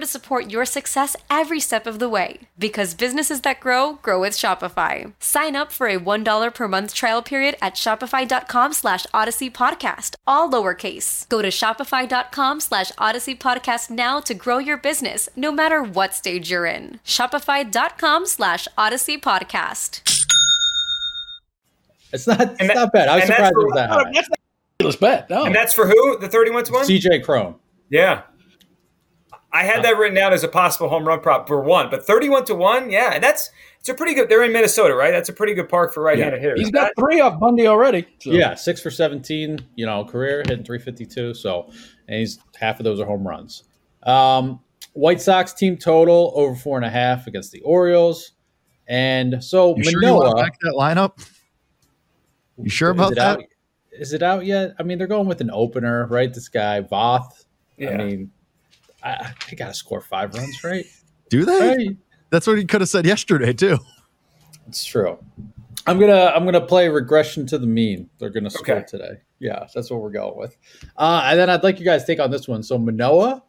to 0.00 0.06
support 0.06 0.50
your 0.50 0.64
success 0.64 1.14
every 1.28 1.60
step 1.60 1.86
of 1.86 1.98
the 1.98 2.08
way. 2.08 2.40
Because 2.58 2.94
businesses 2.94 3.42
that 3.42 3.60
grow, 3.60 3.94
grow 4.02 4.20
with 4.20 4.32
Shopify. 4.32 5.12
Sign 5.20 5.54
up 5.54 5.70
for 5.70 5.86
a 5.86 5.98
$1 5.98 6.54
per 6.54 6.66
month 6.68 6.94
trial 6.94 7.22
period 7.22 7.56
at 7.62 7.74
shopify.com 7.74 8.72
slash 8.72 9.06
odyssey 9.14 9.50
podcast, 9.50 10.14
all 10.26 10.50
lowercase. 10.50 11.28
Go 11.28 11.42
to 11.42 11.48
shopify.com 11.48 12.60
slash 12.60 12.90
odyssey 12.98 13.34
podcast 13.36 13.90
now 13.90 14.20
to 14.20 14.34
grow 14.34 14.58
your 14.58 14.76
business, 14.78 15.28
no 15.36 15.52
matter 15.52 15.82
what 15.82 16.14
stage 16.14 16.50
you're 16.50 16.66
in. 16.66 16.98
Shopify.com 17.04 18.26
slash 18.26 18.66
odyssey 18.76 19.18
podcast. 19.18 20.00
It's 22.12 22.26
not. 22.26 22.40
It's 22.40 22.58
that- 22.66 22.74
not 22.74 22.92
bad. 22.92 23.08
I 23.08 23.16
was 23.16 23.26
surprised 23.26 23.52
it 23.52 23.56
was 23.58 23.72
that 23.74 23.90
high. 23.90 24.02
That's 24.12 24.28
not 24.28 24.38
a 24.38 24.82
ridiculous 24.84 24.96
bet. 24.96 25.30
No. 25.30 25.44
And 25.44 25.54
that's 25.54 25.72
for 25.72 25.86
who? 25.86 26.18
The 26.18 26.28
31 26.28 26.64
to 26.64 26.72
1? 26.72 26.84
CJ 26.86 27.22
Cron. 27.24 27.54
Yeah. 27.88 28.22
I 29.52 29.64
had 29.64 29.82
that 29.84 29.96
written 29.98 30.14
down 30.14 30.32
as 30.32 30.44
a 30.44 30.48
possible 30.48 30.88
home 30.88 31.06
run 31.06 31.20
prop 31.20 31.48
for 31.48 31.60
one, 31.60 31.90
but 31.90 32.06
31 32.06 32.44
to 32.46 32.54
1, 32.54 32.90
yeah. 32.90 33.10
And 33.14 33.22
that's 33.24 33.50
it's 33.80 33.88
a 33.88 33.94
pretty 33.94 34.14
good 34.14 34.28
they're 34.28 34.44
in 34.44 34.52
Minnesota, 34.52 34.94
right? 34.94 35.10
That's 35.10 35.28
a 35.28 35.32
pretty 35.32 35.54
good 35.54 35.68
park 35.68 35.92
for 35.92 36.02
right-handed 36.02 36.40
hitters. 36.40 36.60
He's 36.60 36.70
got 36.70 36.92
three 36.98 37.20
off 37.20 37.40
Bundy 37.40 37.66
already. 37.66 38.06
so- 38.20 38.30
Yeah, 38.30 38.54
six 38.54 38.80
for 38.80 38.90
seventeen. 38.90 39.58
You 39.74 39.86
know, 39.86 40.04
career 40.04 40.42
hitting 40.46 40.64
three 40.64 40.78
fifty 40.78 41.04
two. 41.06 41.34
So, 41.34 41.70
and 42.06 42.18
he's 42.18 42.38
half 42.58 42.78
of 42.78 42.84
those 42.84 43.00
are 43.00 43.06
home 43.06 43.26
runs. 43.26 43.64
Um, 44.04 44.60
White 44.92 45.20
Sox 45.20 45.52
team 45.52 45.76
total 45.76 46.32
over 46.36 46.54
four 46.54 46.76
and 46.76 46.84
a 46.86 46.90
half 46.90 47.26
against 47.26 47.50
the 47.52 47.60
Orioles, 47.62 48.32
and 48.86 49.42
so 49.42 49.76
You 49.76 49.84
sure 49.84 50.02
you 50.02 50.14
want 50.14 50.24
Manoah. 50.28 50.42
back 50.42 50.58
that 50.60 50.74
lineup? 50.74 51.28
You 52.56 52.70
sure 52.70 52.90
about 52.90 53.12
it 53.12 53.14
that? 53.16 53.38
Out, 53.38 53.44
is 53.92 54.12
it 54.12 54.22
out 54.22 54.44
yet? 54.44 54.74
I 54.78 54.82
mean, 54.82 54.98
they're 54.98 55.06
going 55.06 55.26
with 55.26 55.40
an 55.40 55.50
opener, 55.52 56.06
right? 56.06 56.32
This 56.32 56.48
guy 56.48 56.82
Voth. 56.82 57.44
Yeah. 57.78 57.90
I 57.92 57.96
mean, 57.96 58.30
I, 59.02 59.32
I 59.50 59.54
got 59.54 59.68
to 59.68 59.74
score 59.74 60.00
five 60.00 60.34
runs, 60.34 60.62
right? 60.64 60.84
Do 61.28 61.44
they? 61.44 61.68
Right. 61.68 61.96
That's 62.30 62.46
what 62.46 62.58
he 62.58 62.64
could 62.64 62.80
have 62.80 62.88
said 62.88 63.06
yesterday 63.06 63.52
too. 63.52 63.78
It's 64.68 64.84
true. 64.84 65.18
I'm 65.86 65.98
gonna 65.98 66.26
I'm 66.34 66.44
gonna 66.44 66.60
play 66.60 66.88
regression 66.88 67.46
to 67.46 67.58
the 67.58 67.66
mean. 67.66 68.08
They're 68.18 68.30
gonna 68.30 68.50
score 68.50 68.76
Okay. 68.76 68.86
today. 68.86 69.12
Yeah, 69.38 69.66
that's 69.74 69.90
what 69.90 70.00
we're 70.00 70.10
going 70.10 70.36
with. 70.36 70.56
Uh, 70.96 71.22
and 71.24 71.38
then 71.40 71.48
I'd 71.50 71.62
like 71.64 71.78
you 71.78 71.84
guys 71.84 72.02
to 72.02 72.06
take 72.06 72.20
on 72.20 72.30
this 72.30 72.46
one. 72.46 72.62
So 72.62 72.78
Manoah, 72.78 73.42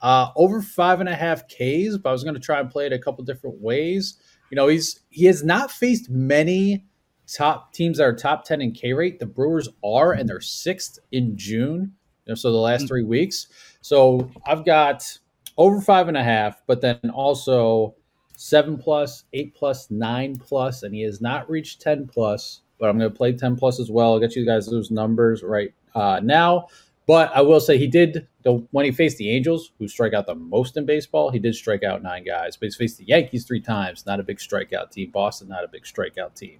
uh, 0.00 0.28
over 0.36 0.62
five 0.62 1.00
and 1.00 1.08
a 1.08 1.14
half 1.14 1.48
Ks, 1.48 1.96
but 1.98 2.08
I 2.08 2.12
was 2.12 2.24
gonna 2.24 2.38
try 2.38 2.60
and 2.60 2.70
play 2.70 2.86
it 2.86 2.92
a 2.92 2.98
couple 2.98 3.24
different 3.24 3.60
ways. 3.60 4.18
You 4.50 4.56
know, 4.56 4.68
he's 4.68 5.00
he 5.10 5.26
has 5.26 5.42
not 5.42 5.70
faced 5.70 6.08
many 6.08 6.86
top 7.26 7.72
teams 7.72 7.98
that 7.98 8.04
are 8.04 8.14
top 8.14 8.44
ten 8.44 8.62
in 8.62 8.72
K 8.72 8.92
rate. 8.92 9.18
The 9.18 9.26
Brewers 9.26 9.68
are, 9.84 10.12
and 10.12 10.28
they're 10.28 10.40
sixth 10.40 10.98
in 11.10 11.36
June. 11.36 11.94
You 12.24 12.30
know, 12.30 12.34
so 12.36 12.52
the 12.52 12.58
last 12.58 12.86
three 12.88 13.04
weeks. 13.04 13.48
So 13.84 14.30
I've 14.46 14.64
got 14.64 15.18
over 15.58 15.78
five 15.78 16.08
and 16.08 16.16
a 16.16 16.24
half, 16.24 16.62
but 16.66 16.80
then 16.80 16.98
also 17.12 17.94
seven 18.34 18.78
plus, 18.78 19.24
eight 19.34 19.54
plus, 19.54 19.90
nine 19.90 20.36
plus, 20.36 20.84
and 20.84 20.94
he 20.94 21.02
has 21.02 21.20
not 21.20 21.50
reached 21.50 21.82
10 21.82 22.06
plus, 22.06 22.62
but 22.78 22.88
I'm 22.88 22.98
going 22.98 23.10
to 23.10 23.14
play 23.14 23.34
10 23.34 23.56
plus 23.56 23.78
as 23.78 23.90
well. 23.90 24.14
I'll 24.14 24.20
get 24.20 24.36
you 24.36 24.46
guys 24.46 24.64
those 24.64 24.90
numbers 24.90 25.42
right 25.42 25.74
uh, 25.94 26.18
now. 26.24 26.68
But 27.06 27.30
I 27.36 27.42
will 27.42 27.60
say 27.60 27.76
he 27.76 27.86
did, 27.86 28.26
when 28.70 28.86
he 28.86 28.90
faced 28.90 29.18
the 29.18 29.30
Angels, 29.30 29.72
who 29.78 29.86
strike 29.86 30.14
out 30.14 30.24
the 30.24 30.34
most 30.34 30.78
in 30.78 30.86
baseball, 30.86 31.28
he 31.28 31.38
did 31.38 31.54
strike 31.54 31.82
out 31.82 32.02
nine 32.02 32.24
guys. 32.24 32.56
But 32.56 32.64
he's 32.68 32.76
faced 32.76 32.96
the 32.96 33.04
Yankees 33.04 33.44
three 33.44 33.60
times, 33.60 34.06
not 34.06 34.18
a 34.18 34.22
big 34.22 34.38
strikeout 34.38 34.92
team. 34.92 35.10
Boston, 35.10 35.48
not 35.48 35.62
a 35.62 35.68
big 35.68 35.82
strikeout 35.82 36.34
team. 36.34 36.58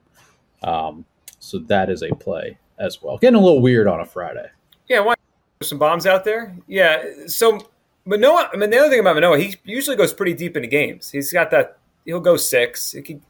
Um, 0.62 1.06
so 1.38 1.58
that 1.60 1.88
is 1.88 2.02
a 2.02 2.14
play 2.14 2.58
as 2.78 3.02
well. 3.02 3.16
Getting 3.16 3.40
a 3.40 3.42
little 3.42 3.62
weird 3.62 3.86
on 3.86 4.00
a 4.00 4.04
Friday. 4.04 4.50
Yeah, 4.90 5.00
why 5.00 5.14
some 5.62 5.78
bombs 5.78 6.06
out 6.06 6.24
there? 6.24 6.56
Yeah. 6.66 7.04
So 7.26 7.66
Manoah, 8.04 8.50
I 8.52 8.56
mean, 8.56 8.70
the 8.70 8.78
other 8.78 8.90
thing 8.90 9.00
about 9.00 9.14
Manoah, 9.14 9.38
he 9.38 9.56
usually 9.64 9.96
goes 9.96 10.12
pretty 10.12 10.34
deep 10.34 10.56
into 10.56 10.68
games. 10.68 11.10
He's 11.10 11.32
got 11.32 11.50
that. 11.50 11.78
He'll 12.04 12.20
go 12.20 12.36
six. 12.36 12.94
Could- 13.06 13.22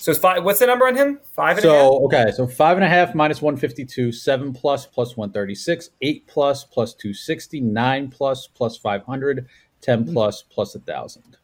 so 0.00 0.12
it's 0.12 0.20
five. 0.20 0.44
What's 0.44 0.60
the 0.60 0.66
number 0.66 0.86
on 0.86 0.94
him? 0.94 1.18
Five 1.34 1.56
and 1.58 1.66
a 1.66 1.70
half. 1.70 1.76
So 1.80 2.04
okay, 2.04 2.30
so 2.30 2.46
five 2.46 2.76
and 2.76 2.84
a 2.84 2.88
half 2.88 3.16
minus 3.16 3.42
one 3.42 3.56
fifty 3.56 3.84
two, 3.84 4.12
seven 4.12 4.52
plus 4.52 4.86
plus 4.86 5.16
one 5.16 5.32
thirty 5.32 5.56
six, 5.56 5.90
eight 6.02 6.24
plus 6.28 6.62
plus 6.62 6.94
two 6.94 7.12
sixty, 7.12 7.60
nine 7.60 8.08
plus 8.08 8.46
plus 8.46 8.76
five 8.76 9.02
hundred, 9.02 9.48
ten 9.80 10.06
plus 10.12 10.42
plus 10.42 10.76
a 10.76 10.78
thousand. 10.78 11.36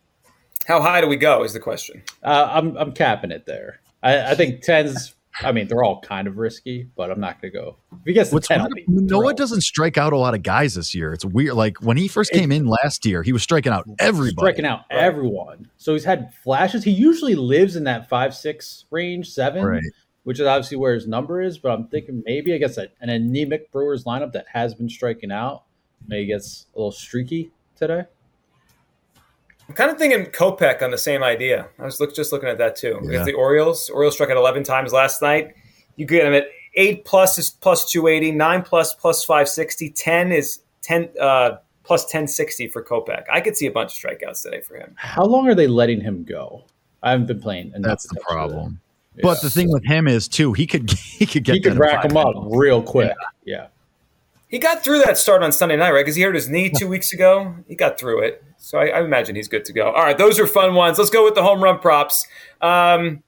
How 0.69 0.81
high 0.81 1.00
do 1.00 1.09
we 1.09 1.17
go? 1.17 1.43
Is 1.43 1.53
the 1.53 1.59
question. 1.59 2.05
Uh, 2.23 2.49
I'm 2.53 2.76
I'm 2.76 2.93
capping 2.93 3.33
it 3.33 3.45
there. 3.45 3.81
I, 4.05 4.31
I 4.31 4.35
think 4.37 4.62
tens. 4.62 5.17
I 5.43 5.50
mean, 5.53 5.67
they're 5.67 5.83
all 5.83 6.00
kind 6.00 6.29
of 6.29 6.37
risky, 6.38 6.88
but 6.97 7.11
I'm 7.11 7.19
not 7.21 7.41
going 7.41 7.53
to 7.53 7.59
go. 7.59 7.76
If 7.93 7.99
he 8.07 8.12
gets 8.12 8.31
to 8.31 8.37
What's 8.37 8.49
ten, 8.49 8.61
weird, 8.61 8.71
I'll 8.71 8.75
be 8.75 8.85
Manoah 8.87 9.35
doesn't 9.35 9.62
strike 9.62 9.99
out 9.99 10.12
a 10.12 10.17
lot 10.17 10.35
of 10.35 10.43
guys 10.43 10.75
this 10.75 10.95
year. 10.95 11.12
It's 11.12 11.25
weird. 11.25 11.55
Like 11.55 11.79
when 11.83 11.97
he 11.97 12.07
first 12.09 12.31
came 12.33 12.53
in 12.53 12.67
last 12.67 13.05
year, 13.05 13.23
he 13.23 13.33
was 13.33 13.43
striking 13.43 13.73
out 13.73 13.85
everybody. 13.99 14.35
striking 14.37 14.64
out 14.64 14.83
everyone. 14.91 15.69
So 15.76 15.93
he's 15.95 16.05
had 16.05 16.33
flashes. 16.45 16.85
He 16.85 16.93
usually 16.93 17.35
lives 17.35 17.75
in 17.76 17.85
that 17.85 18.09
five 18.09 18.35
six 18.35 18.85
range, 18.91 19.29
seven, 19.31 19.64
Right. 19.64 19.83
which 20.23 20.38
is 20.38 20.47
obviously 20.47 20.76
where 20.76 20.95
his 20.95 21.07
number 21.09 21.43
is. 21.43 21.59
But 21.59 21.73
I'm 21.73 21.88
thinking 21.88 22.23
maybe 22.25 22.53
against 22.53 22.79
a, 22.79 22.88
an 23.00 23.09
anemic 23.11 23.73
Brewers 23.73 24.05
lineup 24.05 24.33
that 24.33 24.47
has 24.53 24.75
been 24.75 24.88
striking 24.88 25.33
out, 25.33 25.64
maybe 26.07 26.26
gets 26.26 26.67
a 26.75 26.79
little 26.79 26.93
streaky 26.93 27.50
today. 27.76 28.05
I'm 29.68 29.75
kind 29.75 29.90
of 29.90 29.99
thinking 29.99 30.26
Kopech 30.26 30.83
on 30.83 30.90
the 30.90 30.99
same 30.99 31.23
idea. 31.23 31.68
I 31.78 31.85
was 31.85 32.00
look, 32.00 32.14
just 32.14 32.33
looking 32.33 32.49
at 32.49 32.59
that 32.59 32.76
too. 32.76 32.99
Yeah. 33.02 33.09
Against 33.09 33.26
the 33.26 33.33
Orioles, 33.33 33.88
Orioles 33.90 34.14
struck 34.14 34.30
out 34.30 34.37
11 34.37 34.62
times 34.64 34.92
last 34.92 35.23
night. 35.23 35.54
You 35.97 36.06
get 36.06 36.26
him 36.26 36.35
at 36.35 36.49
eight 36.75 37.04
plus 37.04 37.38
is 37.38 37.50
plus 37.50 37.90
280, 37.90 38.33
nine 38.33 38.62
plus 38.62 38.94
plus 38.94 39.25
560, 39.25 39.90
10 39.90 40.33
is 40.33 40.61
10 40.83 41.09
uh, 41.21 41.56
plus 41.83 42.02
1060 42.04 42.68
for 42.68 42.83
Kopech. 42.83 43.25
I 43.33 43.40
could 43.40 43.56
see 43.56 43.66
a 43.66 43.71
bunch 43.71 43.92
of 43.92 44.11
strikeouts 44.11 44.42
today 44.42 44.61
for 44.61 44.76
him. 44.76 44.94
How 44.97 45.25
long 45.25 45.49
are 45.49 45.54
they 45.54 45.66
letting 45.66 46.00
him 46.00 46.25
go? 46.25 46.64
I 47.02 47.12
haven't 47.12 47.26
been 47.26 47.40
playing. 47.40 47.73
enough 47.75 47.83
That's 47.83 48.09
the 48.09 48.16
attention 48.21 48.37
that. 48.37 48.52
problem. 48.52 48.80
But 49.23 49.40
the 49.42 49.50
thing 49.50 49.71
with 49.71 49.85
him 49.85 50.09
is 50.09 50.26
too, 50.26 50.52
he 50.52 50.66
could 50.66 50.90
he 51.18 51.26
could 51.26 51.44
get 51.44 51.54
He 51.54 51.61
could 51.61 51.78
rack 51.78 52.02
five 52.02 52.11
him 52.11 52.16
up 52.16 52.35
real 52.50 52.83
quick. 52.83 53.14
Yeah. 53.44 53.68
He 54.54 54.61
got 54.61 54.84
through 54.84 55.00
that 55.00 55.18
start 55.18 55.42
on 55.42 55.50
Sunday 55.50 55.75
night, 55.75 55.90
right? 55.90 56.04
Because 56.04 56.14
he 56.14 56.23
hurt 56.23 56.37
his 56.37 56.49
knee 56.49 56.70
two 56.70 56.87
weeks 56.87 57.12
ago. 57.12 57.56
He 57.66 57.75
got 57.75 57.99
through 57.99 58.23
it. 58.23 58.40
So 58.56 58.78
I, 58.78 58.87
I 58.87 59.00
imagine 59.02 59.34
he's 59.34 59.49
good 59.49 59.64
to 59.64 59.73
go. 59.73 59.90
All 59.90 60.04
right, 60.04 60.16
those 60.16 60.38
are 60.38 60.46
fun 60.46 60.76
ones. 60.76 60.96
Let's 60.96 61.11
go 61.11 61.25
with 61.25 61.34
the 61.34 61.42
home 61.42 61.61
run 61.61 61.80
props. 61.80 62.25
Um, 62.61 63.25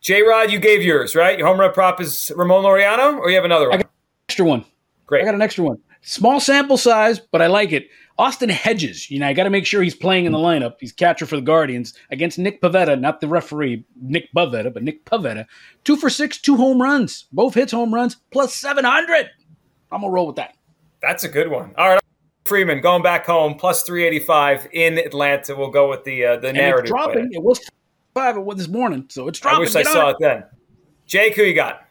J 0.00 0.22
Rod, 0.22 0.50
you 0.50 0.58
gave 0.58 0.82
yours, 0.82 1.14
right? 1.14 1.38
Your 1.38 1.48
home 1.48 1.60
run 1.60 1.74
prop 1.74 2.00
is 2.00 2.32
Ramon 2.34 2.64
Laureano, 2.64 3.18
or 3.18 3.28
you 3.28 3.36
have 3.36 3.44
another 3.44 3.68
one? 3.68 3.82
Extra 4.26 4.46
one. 4.46 4.64
Great. 5.04 5.20
I 5.20 5.26
got 5.26 5.34
an 5.34 5.42
extra 5.42 5.64
one. 5.64 5.76
Small 6.00 6.40
sample 6.40 6.78
size, 6.78 7.18
but 7.18 7.42
I 7.42 7.48
like 7.48 7.72
it. 7.72 7.90
Austin 8.16 8.48
Hedges, 8.48 9.10
you 9.10 9.18
know, 9.18 9.26
I 9.26 9.34
got 9.34 9.44
to 9.44 9.50
make 9.50 9.66
sure 9.66 9.82
he's 9.82 9.94
playing 9.94 10.24
in 10.24 10.32
the 10.32 10.38
lineup. 10.38 10.76
He's 10.80 10.92
catcher 10.92 11.26
for 11.26 11.36
the 11.36 11.42
Guardians 11.42 11.92
against 12.10 12.38
Nick 12.38 12.62
Pavetta, 12.62 12.98
not 12.98 13.20
the 13.20 13.28
referee, 13.28 13.84
Nick 14.00 14.32
Pavetta, 14.34 14.72
but 14.72 14.82
Nick 14.82 15.04
Pavetta. 15.04 15.44
Two 15.84 15.96
for 15.96 16.08
six, 16.08 16.40
two 16.40 16.56
home 16.56 16.80
runs. 16.80 17.26
Both 17.32 17.52
hits 17.52 17.70
home 17.70 17.92
runs, 17.92 18.16
plus 18.30 18.54
700. 18.54 19.28
I'm 19.92 20.00
going 20.00 20.10
to 20.10 20.14
roll 20.14 20.28
with 20.28 20.36
that. 20.36 20.54
That's 21.02 21.24
a 21.24 21.28
good 21.28 21.48
one. 21.48 21.74
All 21.78 21.88
right, 21.88 22.00
Freeman 22.44 22.80
going 22.80 23.02
back 23.02 23.26
home, 23.26 23.54
plus 23.54 23.82
385 23.84 24.68
in 24.72 24.98
Atlanta. 24.98 25.56
We'll 25.56 25.70
go 25.70 25.88
with 25.88 26.04
the 26.04 26.24
uh, 26.24 26.36
the 26.36 26.48
And 26.48 26.56
narrative. 26.58 26.82
it's 26.84 26.90
dropping. 26.90 27.32
It 27.32 27.42
was 27.42 27.60
five 28.14 28.36
this 28.56 28.68
morning, 28.68 29.06
so 29.08 29.28
it's 29.28 29.38
dropping. 29.40 29.56
I 29.56 29.60
wish 29.60 29.74
I 29.76 29.82
Get 29.82 29.86
on 29.88 29.92
saw 29.92 30.08
it. 30.08 30.10
it 30.12 30.16
then. 30.20 30.44
Jake, 31.06 31.34
who 31.36 31.42
you 31.42 31.54
got? 31.54 31.86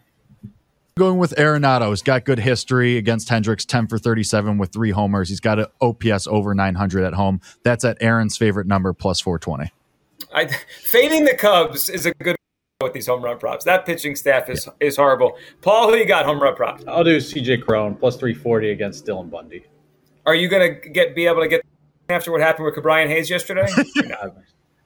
Going 0.97 1.17
with 1.17 1.33
Arenado. 1.37 1.89
He's 1.89 2.01
got 2.01 2.25
good 2.25 2.39
history 2.39 2.97
against 2.97 3.29
Hendricks, 3.29 3.63
10 3.63 3.87
for 3.87 3.97
37 3.97 4.57
with 4.57 4.71
three 4.73 4.91
homers. 4.91 5.29
He's 5.29 5.39
got 5.39 5.57
an 5.59 5.67
OPS 5.79 6.27
over 6.27 6.53
900 6.53 7.03
at 7.05 7.13
home. 7.13 7.39
That's 7.63 7.85
at 7.85 7.97
Aaron's 8.01 8.35
favorite 8.35 8.67
number, 8.67 8.91
plus 8.91 9.21
420. 9.21 9.71
I, 10.33 10.47
fading 10.83 11.23
the 11.23 11.35
Cubs 11.35 11.89
is 11.89 12.05
a 12.05 12.13
good 12.15 12.35
with 12.81 12.93
these 12.93 13.07
home 13.07 13.21
run 13.21 13.37
props. 13.37 13.65
That 13.65 13.85
pitching 13.85 14.15
staff 14.15 14.49
is 14.49 14.69
is 14.79 14.95
horrible. 14.95 15.37
Paul, 15.61 15.89
who 15.89 15.97
you 15.97 16.05
got 16.05 16.25
home 16.25 16.41
run 16.41 16.55
props? 16.55 16.81
I'll 16.87 17.03
do 17.03 17.17
CJ 17.17 17.65
Cron 17.65 17.93
plus 17.93 18.15
340 18.15 18.71
against 18.71 19.05
Dylan 19.05 19.29
Bundy. 19.29 19.65
Are 20.25 20.33
you 20.33 20.47
going 20.47 20.75
to 20.75 20.89
get 20.89 21.13
be 21.13 21.25
able 21.25 21.41
to 21.41 21.49
get 21.49 21.61
after 22.07 22.31
what 22.31 22.39
happened 22.39 22.67
with 22.67 22.81
Brian 22.81 23.09
Hayes 23.09 23.29
yesterday? 23.29 23.67
I 23.77 23.81
mean, 23.97 24.13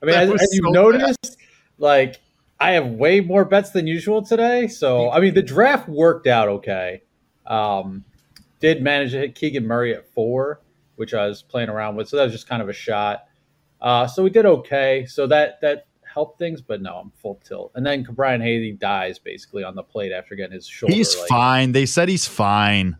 That 0.00 0.24
as, 0.24 0.28
was 0.28 0.42
as 0.42 0.48
you 0.52 0.62
so 0.64 0.70
noticed, 0.70 1.36
like 1.78 2.20
I 2.58 2.72
have 2.72 2.84
way 2.88 3.20
more 3.20 3.44
bets 3.44 3.70
than 3.70 3.86
usual 3.86 4.22
today. 4.22 4.66
So 4.66 5.12
I 5.12 5.20
mean, 5.20 5.34
the 5.34 5.42
draft 5.42 5.88
worked 5.88 6.26
out 6.26 6.48
okay. 6.48 7.04
Um, 7.46 8.04
did 8.58 8.82
manage 8.82 9.12
to 9.12 9.18
hit 9.18 9.36
Keegan 9.36 9.68
Murray 9.68 9.94
at 9.94 10.04
four, 10.04 10.60
which 10.96 11.14
I 11.14 11.28
was 11.28 11.44
playing 11.44 11.68
around 11.68 11.94
with. 11.94 12.08
So 12.08 12.16
that 12.16 12.24
was 12.24 12.32
just 12.32 12.48
kind 12.48 12.60
of 12.60 12.68
a 12.68 12.72
shot. 12.72 13.26
Uh, 13.80 14.08
so 14.08 14.24
we 14.24 14.30
did 14.30 14.46
okay. 14.46 15.06
So 15.06 15.28
that 15.28 15.60
that 15.60 15.86
helped 16.14 16.38
things, 16.38 16.62
but 16.62 16.80
no, 16.80 16.94
I'm 16.96 17.10
full 17.10 17.40
tilt. 17.44 17.72
And 17.74 17.84
then 17.84 18.04
Brian 18.12 18.40
Haley 18.40 18.72
dies 18.72 19.18
basically 19.18 19.64
on 19.64 19.74
the 19.74 19.82
plate 19.82 20.12
after 20.12 20.36
getting 20.36 20.54
his 20.54 20.66
shoulder. 20.66 20.94
He's 20.94 21.16
like, 21.18 21.28
fine. 21.28 21.72
They 21.72 21.84
said 21.86 22.08
he's 22.08 22.26
fine. 22.28 22.96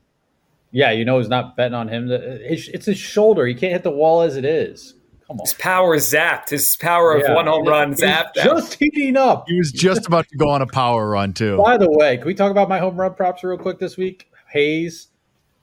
Yeah, 0.72 0.90
you 0.90 1.04
know, 1.04 1.18
he's 1.18 1.28
not 1.28 1.56
betting 1.56 1.74
on 1.74 1.86
him. 1.88 2.08
It's 2.10 2.86
his 2.86 2.98
shoulder. 2.98 3.46
He 3.46 3.54
can't 3.54 3.72
hit 3.72 3.84
the 3.84 3.92
wall 3.92 4.22
as 4.22 4.36
it 4.36 4.44
is. 4.44 4.94
Come 5.28 5.38
on. 5.38 5.46
His 5.46 5.54
power 5.54 5.94
is 5.94 6.12
zapped. 6.12 6.50
His 6.50 6.76
power 6.76 7.16
Yeah. 7.16 7.30
of 7.30 7.36
one 7.36 7.46
home 7.46 7.64
run 7.66 7.90
He's 7.90 8.00
zapped. 8.00 8.34
Just 8.34 8.74
heating 8.74 9.16
up. 9.16 9.44
He 9.48 9.56
was 9.56 9.70
just 9.70 10.06
about 10.06 10.28
to 10.28 10.36
go 10.36 10.48
on 10.50 10.60
a 10.60 10.66
power 10.66 11.08
run 11.08 11.32
too. 11.32 11.56
By 11.56 11.78
the 11.78 11.88
way, 11.90 12.16
can 12.16 12.26
we 12.26 12.34
talk 12.34 12.50
about 12.50 12.68
my 12.68 12.78
home 12.80 12.96
run 13.00 13.14
props 13.14 13.44
real 13.44 13.56
quick 13.56 13.78
this 13.78 13.96
week? 13.96 14.28
Hayes 14.50 15.08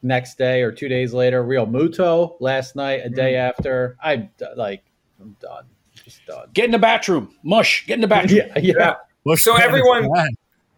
next 0.02 0.38
day 0.38 0.62
or 0.64 0.72
two 0.72 0.88
days 0.88 1.14
later. 1.14 1.44
Realmuto 1.44 2.38
last 2.40 2.76
night, 2.78 3.02
a 3.04 3.10
day 3.10 3.34
Mm. 3.34 3.50
after. 3.50 3.98
I'm 4.02 4.30
like, 4.56 4.84
I'm 5.20 5.36
done. 5.42 5.66
Just 6.04 6.26
done. 6.26 6.48
Get 6.54 6.66
in 6.66 6.72
the 6.72 6.80
bathroom. 6.80 7.36
Mush. 7.44 7.86
Get 7.88 7.96
in 7.96 8.02
the 8.02 8.08
bathroom. 8.08 8.42
Yeah, 8.56 8.60
yeah. 8.60 8.96
Look 9.26 9.40
So 9.40 9.56
everyone- 9.56 10.04
that. 10.04 10.32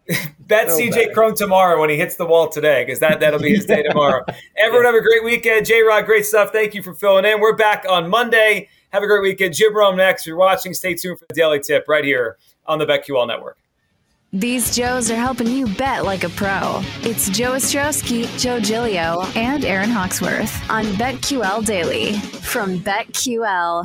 Bet 0.40 0.70
So 0.70 0.78
CJ 0.78 0.90
bad. 1.06 1.14
Cron 1.14 1.34
tomorrow 1.34 1.80
when 1.80 1.88
he 1.88 1.96
hits 1.96 2.16
the 2.16 2.26
wall 2.26 2.48
today, 2.50 2.84
because 2.84 3.00
that, 3.00 3.20
that'll 3.20 3.40
be 3.40 3.54
his 3.54 3.64
day 3.64 3.82
tomorrow. 3.88 4.22
Everyone 4.58 4.84
have 4.84 4.94
a 4.94 5.00
great 5.00 5.24
weekend. 5.24 5.64
J 5.64 5.80
Rod, 5.82 6.04
great 6.04 6.26
stuff. 6.26 6.52
Thank 6.52 6.74
you 6.74 6.82
for 6.82 6.92
filling 6.92 7.24
in. 7.24 7.40
We're 7.40 7.56
back 7.56 7.86
on 7.88 8.10
Monday. 8.10 8.68
Have 8.90 9.02
a 9.02 9.06
great 9.06 9.22
weekend. 9.22 9.54
Jim 9.54 9.74
Rome 9.74 9.96
next. 9.96 10.22
If 10.22 10.26
you're 10.26 10.36
watching, 10.36 10.74
stay 10.74 10.94
tuned 10.94 11.18
for 11.18 11.24
the 11.30 11.34
Daily 11.34 11.58
Tip 11.58 11.86
right 11.88 12.04
here 12.04 12.36
on 12.66 12.78
the 12.78 12.84
BetQL 12.84 13.26
Network. 13.26 13.56
These 14.34 14.76
Joes 14.76 15.10
are 15.10 15.16
helping 15.16 15.46
you 15.46 15.66
bet 15.68 16.04
like 16.04 16.24
a 16.24 16.28
pro. 16.28 16.82
It's 17.02 17.30
Joe 17.30 17.52
Ostrowski, 17.52 18.24
Joe 18.38 18.58
Gilio, 18.60 19.34
and 19.36 19.64
Aaron 19.64 19.88
Hawksworth 19.90 20.70
on 20.70 20.84
BetQL 20.84 21.64
Daily 21.64 22.12
from 22.18 22.78
BetQL. 22.80 23.84